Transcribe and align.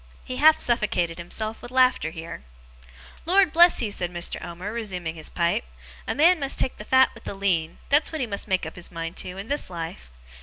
He 0.25 0.37
half 0.37 0.59
suffocated 0.59 1.19
himself 1.19 1.61
with 1.61 1.69
laughing 1.69 2.13
here. 2.13 2.43
'Lord 3.27 3.53
bless 3.53 3.83
you!' 3.83 3.91
said 3.91 4.11
Mr. 4.11 4.43
Omer, 4.43 4.73
resuming 4.73 5.13
his 5.13 5.29
pipe, 5.29 5.63
'a 6.07 6.15
man 6.15 6.39
must 6.39 6.57
take 6.57 6.77
the 6.77 6.83
fat 6.83 7.11
with 7.13 7.23
the 7.25 7.35
lean; 7.35 7.77
that's 7.89 8.11
what 8.11 8.19
he 8.19 8.25
must 8.25 8.47
make 8.47 8.65
up 8.65 8.75
his 8.77 8.91
mind 8.91 9.15
to, 9.17 9.37
in 9.37 9.47
this 9.47 9.69
life. 9.69 10.09